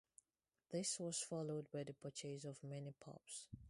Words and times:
This 0.71 0.99
was 0.99 1.21
followed 1.21 1.69
by 1.71 1.83
the 1.83 1.93
purchase 1.93 2.43
of 2.43 2.63
many 2.63 2.91
pubs. 3.05 3.45